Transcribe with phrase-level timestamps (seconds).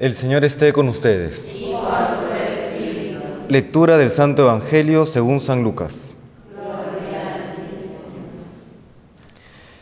[0.00, 1.54] El Señor esté con ustedes.
[3.50, 6.16] Lectura del Santo Evangelio según San Lucas.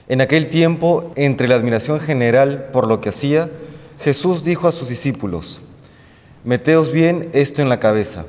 [0.09, 3.49] En aquel tiempo, entre la admiración general por lo que hacía,
[4.01, 5.62] Jesús dijo a sus discípulos,
[6.43, 8.27] Meteos bien esto en la cabeza.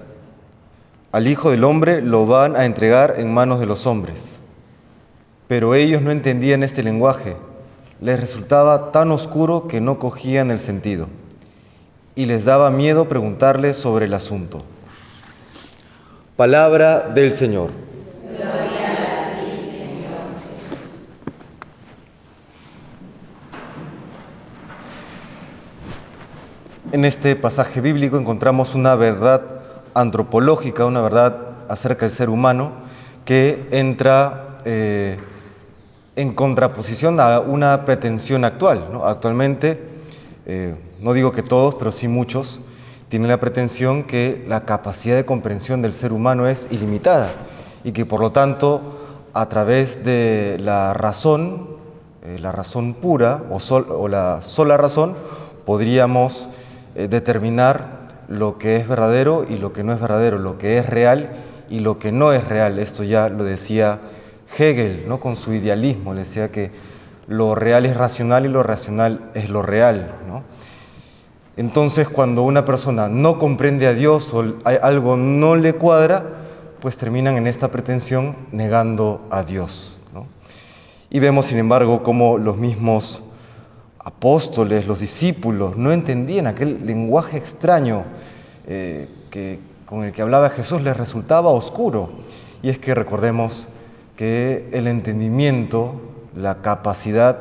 [1.11, 4.39] Al Hijo del Hombre lo van a entregar en manos de los hombres.
[5.47, 7.35] Pero ellos no entendían este lenguaje.
[7.99, 11.07] Les resultaba tan oscuro que no cogían el sentido.
[12.19, 14.65] Y les daba miedo preguntarles sobre el asunto.
[16.35, 17.69] Palabra del Señor.
[26.91, 29.41] En este pasaje bíblico encontramos una verdad
[29.93, 31.37] antropológica, una verdad
[31.69, 32.73] acerca del ser humano
[33.23, 35.17] que entra eh,
[36.17, 38.89] en contraposición a una pretensión actual.
[38.91, 39.05] ¿no?
[39.05, 39.81] Actualmente,
[40.45, 42.59] eh, no digo que todos, pero sí muchos,
[43.09, 47.31] tienen la pretensión que la capacidad de comprensión del ser humano es ilimitada
[47.83, 48.99] y que por lo tanto
[49.33, 51.69] a través de la razón,
[52.23, 55.15] eh, la razón pura o, la sola razón,
[55.65, 56.49] podríamos
[56.95, 60.87] eh, determinar lo que es verdadero y lo que no es verdadero, lo que es
[60.87, 61.31] real
[61.69, 62.77] y lo que no es real.
[62.77, 64.01] Esto ya lo decía
[64.57, 65.19] Hegel, ¿no?
[65.19, 66.71] con su idealismo, le decía que
[67.27, 70.11] lo real es racional y lo racional es lo real.
[71.59, 76.23] Entonces, cuando una persona no comprende a Dios o algo no le cuadra,
[76.79, 79.99] pues terminan en esta pretensión negando a Dios.
[81.09, 83.25] Y vemos, sin embargo, cómo los mismos
[83.99, 88.05] apóstoles, los discípulos, no entendían aquel lenguaje extraño
[88.65, 92.09] eh, que, con el que hablaba Jesús, les resultaba oscuro.
[92.61, 93.67] Y es que recordemos
[94.15, 95.99] que el entendimiento,
[96.37, 97.37] la capacidad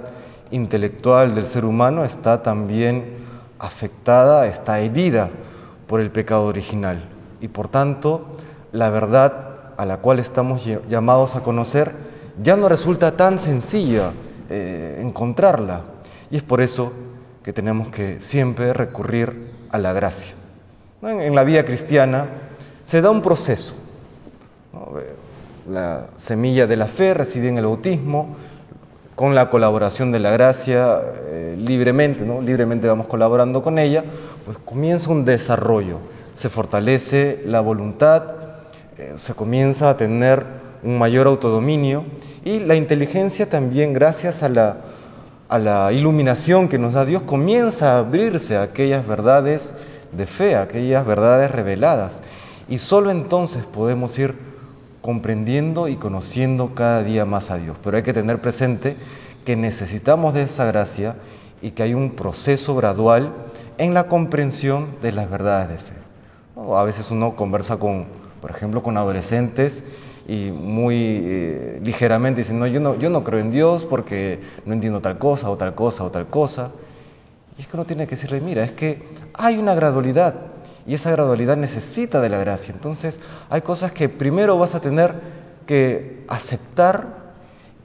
[0.50, 3.27] intelectual del ser humano está también
[3.58, 5.30] afectada, está herida
[5.86, 7.08] por el pecado original.
[7.40, 8.26] Y por tanto,
[8.72, 11.92] la verdad a la cual estamos llamados a conocer
[12.42, 14.12] ya no resulta tan sencilla
[14.50, 15.82] eh, encontrarla.
[16.30, 16.92] Y es por eso
[17.42, 20.34] que tenemos que siempre recurrir a la gracia.
[21.02, 22.26] En la vida cristiana
[22.84, 23.74] se da un proceso.
[25.70, 28.36] La semilla de la fe reside en el bautismo,
[29.18, 32.40] con la colaboración de la gracia, eh, libremente, ¿no?
[32.40, 34.04] libremente vamos colaborando con ella,
[34.44, 35.98] pues comienza un desarrollo,
[36.36, 38.22] se fortalece la voluntad,
[38.96, 40.46] eh, se comienza a tener
[40.84, 42.04] un mayor autodominio
[42.44, 44.76] y la inteligencia también gracias a la
[45.48, 49.74] a la iluminación que nos da Dios, comienza a abrirse a aquellas verdades
[50.12, 52.22] de fe, a aquellas verdades reveladas.
[52.68, 54.47] Y solo entonces podemos ir
[55.00, 57.76] comprendiendo y conociendo cada día más a Dios.
[57.82, 58.96] Pero hay que tener presente
[59.44, 61.16] que necesitamos de esa gracia
[61.62, 63.32] y que hay un proceso gradual
[63.78, 65.94] en la comprensión de las verdades de fe.
[66.74, 68.06] A veces uno conversa con,
[68.40, 69.84] por ejemplo, con adolescentes
[70.26, 74.74] y muy eh, ligeramente dicen, no yo, no, yo no creo en Dios porque no
[74.74, 76.72] entiendo tal cosa o tal cosa o tal cosa.
[77.56, 79.02] Y es que uno tiene que decirle, mira, es que
[79.34, 80.34] hay una gradualidad
[80.88, 82.72] y esa gradualidad necesita de la gracia.
[82.74, 85.14] Entonces hay cosas que primero vas a tener
[85.66, 87.34] que aceptar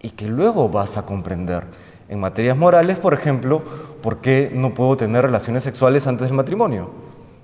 [0.02, 1.66] y que luego vas a comprender.
[2.08, 3.62] En materias morales, por ejemplo,
[4.02, 6.92] ¿por qué no puedo tener relaciones sexuales antes del matrimonio?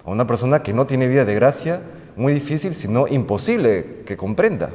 [0.06, 1.82] A una persona que no tiene vida de gracia,
[2.16, 4.70] muy difícil, sino imposible que comprenda.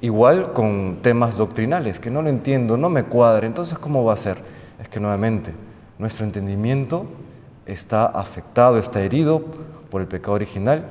[0.00, 4.16] Igual con temas doctrinales, que no lo entiendo, no me cuadra, entonces ¿cómo va a
[4.16, 4.38] ser?
[4.80, 5.52] Es que nuevamente
[5.98, 7.06] nuestro entendimiento
[7.66, 9.42] está afectado, está herido
[9.90, 10.84] por el pecado original,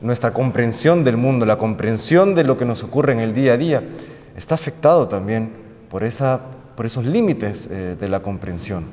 [0.00, 3.56] nuestra comprensión del mundo, la comprensión de lo que nos ocurre en el día a
[3.56, 3.82] día,
[4.36, 5.52] está afectado también
[5.88, 6.40] por, esa,
[6.76, 8.84] por esos límites eh, de la comprensión.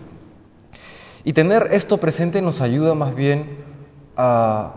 [1.24, 3.58] Y tener esto presente nos ayuda más bien
[4.18, 4.74] a,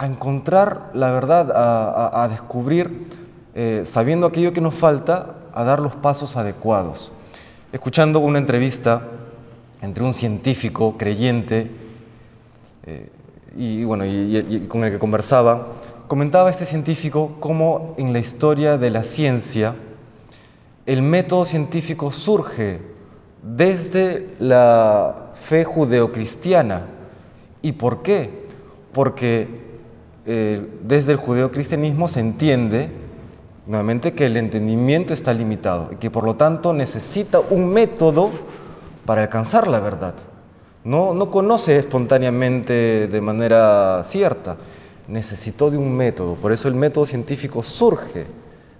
[0.00, 3.06] encontrar la verdad, a descubrir
[3.54, 7.10] eh, sabiendo aquello que nos falta, a dar los pasos adecuados.
[7.72, 9.02] Escuchando una entrevista
[9.82, 11.70] entre un científico creyente
[12.86, 13.08] eh,
[13.56, 15.68] y, bueno, y, con el que conversaba,
[16.08, 19.74] comentaba este científico cómo en la historia de la ciencia
[20.86, 22.80] el método científico surge
[23.42, 26.86] desde la fe judeocristiana.
[27.62, 28.42] ¿Y por qué?
[28.92, 29.48] Porque
[30.26, 32.88] eh, desde el judeocristianismo se entiende
[33.66, 38.30] nuevamente que el entendimiento está limitado y que por lo tanto necesita un método
[39.10, 40.14] para alcanzar la verdad.
[40.84, 44.56] No, no conoce espontáneamente de manera cierta,
[45.08, 46.36] necesitó de un método.
[46.36, 48.26] Por eso el método científico surge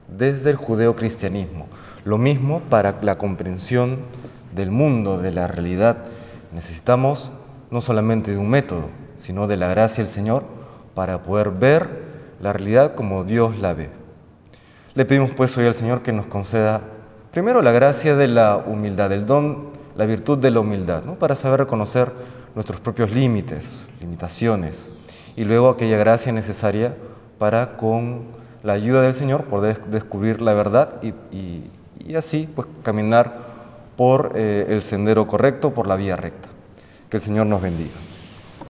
[0.07, 1.67] desde el judeocristianismo.
[2.05, 3.99] Lo mismo para la comprensión
[4.55, 5.97] del mundo, de la realidad.
[6.53, 7.33] Necesitamos
[7.73, 8.85] no solamente de un método,
[9.17, 10.45] sino de la gracia del Señor
[10.95, 12.05] para poder ver
[12.41, 13.91] la realidad como Dios la ve.
[14.95, 16.83] Le pedimos pues hoy al Señor que nos conceda
[17.33, 19.70] primero la gracia de la humildad, el don,
[20.01, 21.17] la virtud de la humildad, ¿no?
[21.17, 22.11] para saber reconocer
[22.55, 24.91] nuestros propios límites, limitaciones,
[25.37, 26.97] y luego aquella gracia necesaria
[27.39, 28.23] para con
[28.63, 33.41] la ayuda del Señor poder descubrir la verdad y, así pues caminar
[33.99, 36.49] por eh, el sendero correcto, por la vía recta.
[37.11, 38.10] Que el Señor nos bendiga.